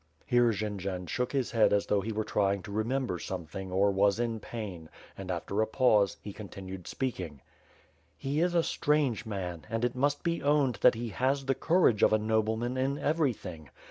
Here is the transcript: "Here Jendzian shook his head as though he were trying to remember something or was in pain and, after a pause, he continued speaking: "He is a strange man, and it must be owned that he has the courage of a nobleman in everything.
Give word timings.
"Here 0.25 0.49
Jendzian 0.51 1.05
shook 1.05 1.31
his 1.31 1.51
head 1.51 1.71
as 1.71 1.85
though 1.85 2.01
he 2.01 2.11
were 2.11 2.23
trying 2.23 2.63
to 2.63 2.71
remember 2.71 3.19
something 3.19 3.71
or 3.71 3.91
was 3.91 4.19
in 4.19 4.39
pain 4.39 4.89
and, 5.15 5.29
after 5.29 5.61
a 5.61 5.67
pause, 5.67 6.17
he 6.23 6.33
continued 6.33 6.87
speaking: 6.87 7.41
"He 8.17 8.39
is 8.41 8.55
a 8.55 8.63
strange 8.63 9.27
man, 9.27 9.67
and 9.69 9.85
it 9.85 9.93
must 9.93 10.23
be 10.23 10.41
owned 10.41 10.79
that 10.81 10.95
he 10.95 11.09
has 11.09 11.45
the 11.45 11.53
courage 11.53 12.01
of 12.01 12.13
a 12.13 12.17
nobleman 12.17 12.77
in 12.77 12.97
everything. 12.97 13.69